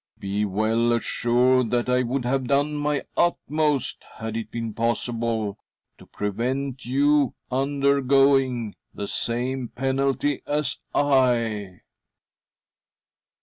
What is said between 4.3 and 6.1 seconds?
it been possible, to